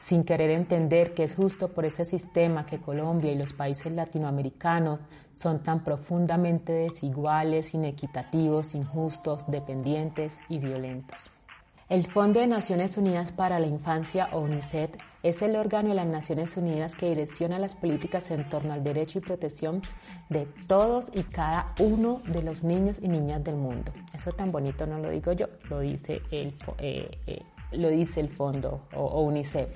sin 0.00 0.24
querer 0.24 0.50
entender 0.50 1.14
que 1.14 1.24
es 1.24 1.34
justo 1.34 1.68
por 1.68 1.84
ese 1.84 2.04
sistema 2.04 2.66
que 2.66 2.78
Colombia 2.78 3.32
y 3.32 3.38
los 3.38 3.52
países 3.52 3.92
latinoamericanos 3.92 5.00
son 5.34 5.62
tan 5.62 5.84
profundamente 5.84 6.72
desiguales, 6.72 7.74
inequitativos, 7.74 8.74
injustos, 8.74 9.44
dependientes 9.48 10.36
y 10.48 10.58
violentos. 10.58 11.30
El 11.88 12.06
Fondo 12.06 12.38
de 12.38 12.46
Naciones 12.46 12.98
Unidas 12.98 13.32
para 13.32 13.58
la 13.58 13.66
Infancia, 13.66 14.28
o 14.32 14.40
UNICEF, 14.40 14.90
es 15.22 15.40
el 15.40 15.56
órgano 15.56 15.88
de 15.88 15.94
las 15.94 16.06
Naciones 16.06 16.54
Unidas 16.58 16.94
que 16.94 17.08
direcciona 17.08 17.58
las 17.58 17.74
políticas 17.74 18.30
en 18.30 18.46
torno 18.46 18.74
al 18.74 18.84
derecho 18.84 19.16
y 19.16 19.22
protección 19.22 19.80
de 20.28 20.44
todos 20.66 21.06
y 21.14 21.22
cada 21.22 21.72
uno 21.80 22.20
de 22.26 22.42
los 22.42 22.62
niños 22.62 22.98
y 23.00 23.08
niñas 23.08 23.42
del 23.42 23.56
mundo. 23.56 23.90
Eso 24.12 24.32
tan 24.32 24.52
bonito 24.52 24.86
no 24.86 24.98
lo 24.98 25.08
digo 25.08 25.32
yo, 25.32 25.46
lo 25.70 25.80
dice 25.80 26.20
el, 26.30 26.52
eh, 26.76 27.10
eh, 27.26 27.42
lo 27.72 27.88
dice 27.88 28.20
el 28.20 28.28
fondo 28.28 28.82
o, 28.94 29.22
UNICEF. 29.22 29.70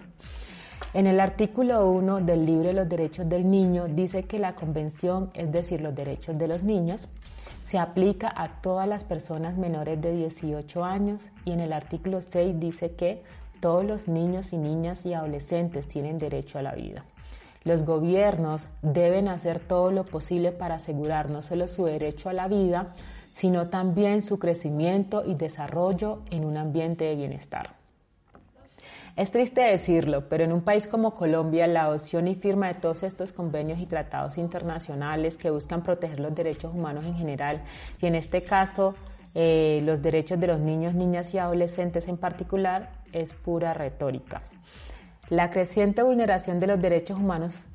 En 0.93 1.07
el 1.07 1.19
artículo 1.19 1.89
1 1.91 2.21
del 2.21 2.45
libro 2.45 2.69
de 2.69 2.75
los 2.75 2.89
derechos 2.91 3.27
del 3.27 3.51
niño 3.51 3.89
dice 3.89 4.25
que 4.25 4.39
la 4.39 4.55
convención, 4.55 5.31
es 5.33 5.51
decir, 5.51 5.81
los 5.81 5.95
derechos 5.95 6.37
de 6.37 6.47
los 6.47 6.63
niños, 6.63 7.09
se 7.73 7.79
aplica 7.79 8.31
a 8.37 8.61
todas 8.61 8.87
las 8.87 9.03
personas 9.03 9.57
menores 9.57 9.99
de 9.99 10.13
18 10.13 10.85
años 10.85 11.31
y 11.47 11.53
en 11.53 11.61
el 11.61 11.73
artículo 11.73 12.21
6 12.21 12.61
dice 12.61 12.97
que 12.97 13.23
todos 13.61 13.83
los 13.83 14.09
niños 14.09 14.53
y 14.53 14.59
niñas 14.59 15.07
y 15.07 15.15
adolescentes 15.15 15.89
tienen 15.89 16.19
derecho 16.19 16.59
a 16.59 16.63
la 16.63 16.75
vida. 16.75 17.07
Los 17.65 17.87
gobiernos 17.87 18.69
deben 18.83 19.27
hacer 19.27 19.59
todo 19.59 19.91
lo 19.91 20.05
posible 20.05 20.53
para 20.53 20.75
asegurar 20.75 21.31
no 21.31 21.41
solo 21.41 21.67
su 21.67 21.87
derecho 21.87 22.29
a 22.29 22.35
la 22.35 22.47
vida, 22.47 22.93
sino 23.33 23.69
también 23.69 24.21
su 24.21 24.39
crecimiento 24.39 25.25
y 25.25 25.35
desarrollo 25.35 26.21
en 26.31 26.45
un 26.45 26.59
ambiente 26.59 27.07
de 27.07 27.17
bienestar. 27.17 27.82
Es 29.15 29.31
triste 29.31 29.61
decirlo, 29.61 30.29
pero 30.31 30.45
en 30.45 30.53
un 30.53 30.63
país 30.63 30.89
como 30.89 31.15
Colombia, 31.15 31.67
la 31.67 31.83
adopción 31.83 32.29
y 32.29 32.35
firma 32.35 32.69
de 32.69 32.75
todos 32.75 33.03
estos 33.03 33.33
convenios 33.33 33.79
y 33.79 33.87
tratados 33.87 34.39
internacionales 34.39 35.37
que 35.37 35.51
buscan 35.51 35.83
proteger 35.83 36.19
los 36.19 36.35
derechos 36.35 36.73
humanos 36.75 37.05
en 37.05 37.15
general, 37.17 37.63
y 38.01 38.07
en 38.07 38.15
este 38.15 38.43
caso 38.43 38.95
eh, 39.35 39.83
los 39.85 40.01
derechos 40.01 40.41
de 40.41 40.47
los 40.47 40.61
niños, 40.61 40.95
niñas 40.95 41.35
y 41.35 41.39
adolescentes 41.39 42.09
en 42.09 42.17
particular, 42.17 42.91
es 43.13 43.35
pura 43.35 43.75
retórica. 43.75 44.43
La 45.29 45.51
creciente 45.51 46.03
vulneración 46.03 46.59
de 46.59 46.69
los 46.69 46.81
derechos 46.81 47.19
humanos 47.19 47.67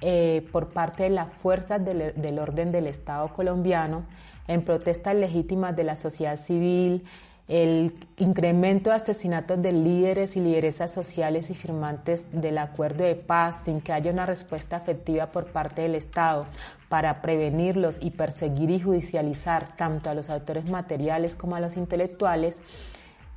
eh, 0.00 0.46
por 0.50 0.70
parte 0.70 1.04
de 1.04 1.10
las 1.10 1.30
fuerzas 1.30 1.84
del, 1.84 2.14
del 2.16 2.38
orden 2.38 2.72
del 2.72 2.86
Estado 2.86 3.28
colombiano 3.34 4.04
en 4.48 4.62
protestas 4.62 5.14
legítimas 5.14 5.76
de 5.76 5.84
la 5.84 5.96
sociedad 5.96 6.38
civil, 6.38 7.04
el 7.48 7.94
incremento 8.16 8.90
de 8.90 8.96
asesinatos 8.96 9.62
de 9.62 9.72
líderes 9.72 10.36
y 10.36 10.40
lideresas 10.40 10.92
sociales 10.92 11.48
y 11.50 11.54
firmantes 11.54 12.26
del 12.32 12.58
acuerdo 12.58 13.04
de 13.04 13.14
paz 13.14 13.56
sin 13.64 13.80
que 13.80 13.92
haya 13.92 14.10
una 14.10 14.26
respuesta 14.26 14.76
efectiva 14.76 15.26
por 15.26 15.46
parte 15.46 15.82
del 15.82 15.94
Estado 15.94 16.46
para 16.88 17.22
prevenirlos 17.22 17.98
y 18.00 18.10
perseguir 18.10 18.70
y 18.70 18.80
judicializar 18.80 19.76
tanto 19.76 20.10
a 20.10 20.14
los 20.14 20.28
autores 20.28 20.70
materiales 20.70 21.36
como 21.36 21.56
a 21.56 21.60
los 21.60 21.76
intelectuales, 21.76 22.62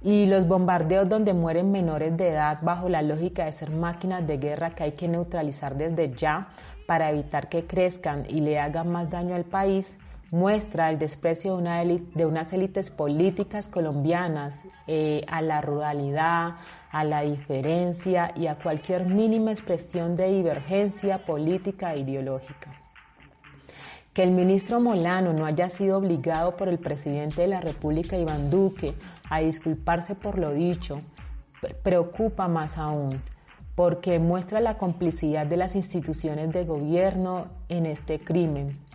y 0.02 0.28
los 0.28 0.48
bombardeos 0.48 1.10
donde 1.10 1.34
mueren 1.34 1.72
menores 1.72 2.16
de 2.16 2.30
edad 2.30 2.60
bajo 2.62 2.88
la 2.88 3.02
lógica 3.02 3.46
de 3.46 3.52
ser 3.52 3.70
máquinas 3.70 4.26
de 4.26 4.38
guerra 4.38 4.70
que 4.72 4.84
hay 4.84 4.92
que 4.94 5.08
neutralizar 5.08 5.76
desde 5.76 6.14
ya 6.16 6.48
para 6.88 7.12
evitar 7.12 7.50
que 7.50 7.66
crezcan 7.66 8.24
y 8.28 8.40
le 8.42 8.60
hagan 8.60 8.90
más 8.90 9.10
daño 9.10 9.36
al 9.36 9.44
país, 9.44 9.98
muestra 10.32 10.90
el 10.90 11.00
desprecio 11.00 11.56
de, 11.56 11.62
una 11.62 11.84
de 11.84 12.26
unas 12.26 12.54
élites 12.54 12.90
políticas 12.90 13.68
colombianas 13.68 14.64
eh, 14.88 15.24
a 15.28 15.42
la 15.42 15.62
ruralidad, 15.62 16.56
a 16.92 17.04
la 17.04 17.22
diferencia 17.22 18.32
y 18.36 18.48
a 18.48 18.56
cualquier 18.56 19.06
mínima 19.06 19.52
expresión 19.52 20.16
de 20.16 20.32
divergencia 20.34 21.26
política 21.26 21.94
e 21.94 22.00
ideológica. 22.00 22.76
Que 24.14 24.24
el 24.24 24.32
ministro 24.32 24.80
Molano 24.80 25.34
no 25.34 25.46
haya 25.46 25.70
sido 25.70 25.98
obligado 25.98 26.58
por 26.58 26.68
el 26.68 26.80
presidente 26.80 27.42
de 27.42 27.48
la 27.48 27.62
República, 27.62 28.18
Iván 28.18 28.50
Duque, 28.50 28.96
a 29.30 29.40
disculparse 29.40 30.16
por 30.16 30.38
lo 30.38 30.54
dicho, 30.54 31.02
preocupa 31.84 32.48
más 32.48 32.78
aún, 32.78 33.22
porque 33.76 34.20
muestra 34.20 34.60
la 34.60 34.78
complicidad 34.78 35.46
de 35.46 35.58
las 35.58 35.76
instituciones 35.76 36.52
de 36.52 36.66
gobierno 36.66 37.48
en 37.70 37.86
este 37.86 38.20
crimen 38.20 38.89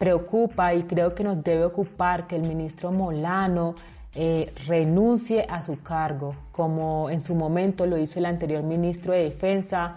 preocupa 0.00 0.72
y 0.72 0.84
creo 0.84 1.14
que 1.14 1.22
nos 1.22 1.44
debe 1.44 1.62
ocupar 1.66 2.26
que 2.26 2.34
el 2.34 2.42
ministro 2.48 2.90
Molano 2.90 3.74
eh, 4.14 4.50
renuncie 4.66 5.46
a 5.46 5.62
su 5.62 5.82
cargo, 5.82 6.34
como 6.52 7.10
en 7.10 7.20
su 7.20 7.34
momento 7.34 7.84
lo 7.84 7.98
hizo 7.98 8.18
el 8.18 8.24
anterior 8.24 8.62
ministro 8.62 9.12
de 9.12 9.24
Defensa 9.24 9.96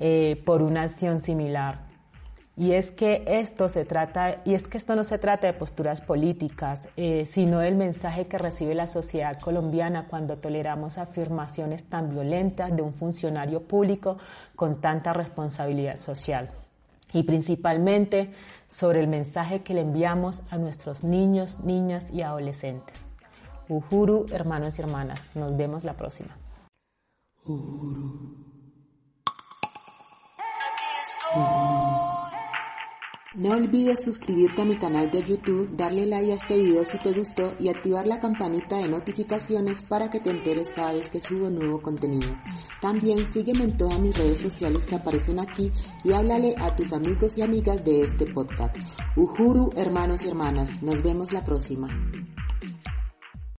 eh, 0.00 0.42
por 0.44 0.60
una 0.60 0.82
acción 0.82 1.20
similar. 1.20 1.82
Y 2.56 2.72
es 2.72 2.90
que 2.90 3.22
esto 3.28 3.68
se 3.68 3.84
trata, 3.84 4.40
y 4.44 4.54
es 4.54 4.66
que 4.66 4.76
esto 4.76 4.96
no 4.96 5.04
se 5.04 5.18
trata 5.18 5.46
de 5.46 5.52
posturas 5.52 6.00
políticas, 6.00 6.88
eh, 6.96 7.24
sino 7.24 7.60
del 7.60 7.76
mensaje 7.76 8.26
que 8.26 8.38
recibe 8.38 8.74
la 8.74 8.88
sociedad 8.88 9.38
colombiana 9.38 10.08
cuando 10.08 10.36
toleramos 10.36 10.98
afirmaciones 10.98 11.84
tan 11.84 12.10
violentas 12.10 12.74
de 12.74 12.82
un 12.82 12.92
funcionario 12.92 13.62
público 13.62 14.18
con 14.56 14.80
tanta 14.80 15.12
responsabilidad 15.12 15.94
social 15.94 16.50
y 17.14 17.22
principalmente 17.22 18.32
sobre 18.66 19.00
el 19.00 19.06
mensaje 19.08 19.62
que 19.62 19.72
le 19.72 19.80
enviamos 19.80 20.42
a 20.50 20.58
nuestros 20.58 21.04
niños, 21.04 21.60
niñas 21.60 22.10
y 22.12 22.20
adolescentes. 22.22 23.06
Uhuru, 23.68 24.26
hermanos 24.30 24.78
y 24.78 24.82
hermanas, 24.82 25.24
nos 25.34 25.56
vemos 25.56 25.84
la 25.84 25.94
próxima. 25.94 26.36
No 33.36 33.50
olvides 33.50 34.04
suscribirte 34.04 34.62
a 34.62 34.64
mi 34.64 34.78
canal 34.78 35.10
de 35.10 35.24
YouTube, 35.24 35.68
darle 35.76 36.06
like 36.06 36.30
a 36.30 36.36
este 36.36 36.56
video 36.56 36.84
si 36.84 36.98
te 36.98 37.10
gustó 37.10 37.54
y 37.58 37.68
activar 37.68 38.06
la 38.06 38.20
campanita 38.20 38.78
de 38.78 38.86
notificaciones 38.86 39.82
para 39.82 40.08
que 40.08 40.20
te 40.20 40.30
enteres 40.30 40.70
cada 40.70 40.92
vez 40.92 41.10
que 41.10 41.20
subo 41.20 41.50
nuevo 41.50 41.82
contenido. 41.82 42.28
También 42.80 43.18
sígueme 43.32 43.64
en 43.64 43.76
todas 43.76 43.98
mis 43.98 44.16
redes 44.16 44.38
sociales 44.38 44.86
que 44.86 44.94
aparecen 44.94 45.40
aquí 45.40 45.72
y 46.04 46.12
háblale 46.12 46.54
a 46.58 46.76
tus 46.76 46.92
amigos 46.92 47.36
y 47.36 47.42
amigas 47.42 47.84
de 47.84 48.02
este 48.02 48.26
podcast. 48.26 48.76
Uhuru, 49.16 49.72
hermanos 49.74 50.22
y 50.22 50.28
hermanas, 50.28 50.80
nos 50.80 51.02
vemos 51.02 51.32
la 51.32 51.44
próxima. 51.44 51.88